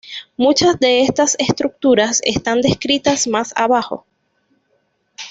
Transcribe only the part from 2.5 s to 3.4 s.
descritas